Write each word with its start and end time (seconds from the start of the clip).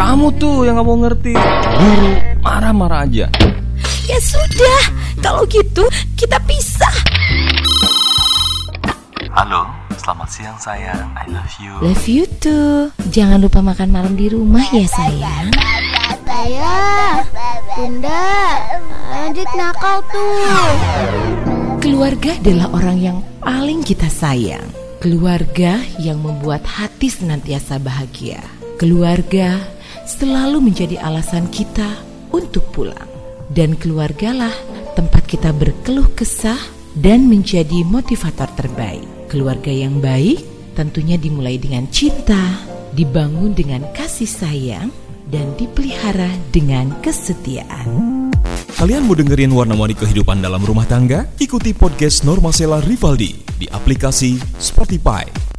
Kamu 0.00 0.32
tuh 0.40 0.64
yang 0.64 0.80
gak 0.80 0.88
mau 0.88 0.96
ngerti. 0.96 1.36
Guru 1.76 2.40
marah-marah 2.40 3.04
aja. 3.04 3.28
Ya 4.08 4.18
sudah, 4.24 4.80
kalau 5.20 5.44
gitu 5.44 5.84
kita 6.16 6.40
pisah. 6.48 6.96
Halo, 9.36 9.68
selamat 10.00 10.28
siang 10.32 10.56
sayang. 10.56 11.04
I 11.20 11.28
love 11.28 11.52
you. 11.60 11.72
Love 11.84 12.06
you 12.08 12.24
too. 12.40 12.88
Jangan 13.12 13.44
lupa 13.44 13.60
makan 13.60 13.92
malam 13.92 14.16
di 14.16 14.32
rumah 14.32 14.64
ya 14.72 14.88
sayang. 14.88 15.52
Ayah, 16.24 17.20
bunda, 17.76 18.56
adik 19.28 19.52
nakal 19.52 20.00
tuh. 20.08 20.72
Keluarga 21.84 22.40
adalah 22.40 22.72
orang 22.72 22.96
yang 22.96 23.18
paling 23.44 23.84
kita 23.84 24.08
sayang. 24.08 24.64
Keluarga 25.04 25.76
yang 26.00 26.24
membuat 26.24 26.64
hati 26.64 27.12
senantiasa 27.12 27.76
bahagia. 27.76 28.40
Keluarga 28.80 29.60
selalu 30.10 30.58
menjadi 30.58 30.98
alasan 30.98 31.46
kita 31.46 32.02
untuk 32.34 32.66
pulang. 32.74 33.06
Dan 33.50 33.78
keluargalah 33.78 34.54
tempat 34.98 35.26
kita 35.26 35.54
berkeluh 35.54 36.10
kesah 36.18 36.58
dan 36.98 37.30
menjadi 37.30 37.86
motivator 37.86 38.50
terbaik. 38.58 39.06
Keluarga 39.30 39.70
yang 39.70 40.02
baik 40.02 40.42
tentunya 40.74 41.14
dimulai 41.14 41.58
dengan 41.58 41.86
cinta, 41.90 42.58
dibangun 42.94 43.54
dengan 43.54 43.86
kasih 43.94 44.26
sayang, 44.26 44.90
dan 45.30 45.54
dipelihara 45.54 46.30
dengan 46.50 46.90
kesetiaan. 46.98 48.18
Kalian 48.74 49.06
mau 49.06 49.14
dengerin 49.14 49.54
warna-warni 49.54 49.94
kehidupan 49.94 50.42
dalam 50.42 50.62
rumah 50.62 50.88
tangga? 50.88 51.30
Ikuti 51.38 51.70
podcast 51.70 52.26
Norma 52.26 52.50
Sela 52.50 52.82
Rivaldi 52.82 53.38
di 53.60 53.66
aplikasi 53.70 54.40
Spotify 54.58 55.49